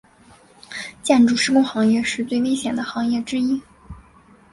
[1.03, 3.61] 建筑施工行业是最危险的行业之一。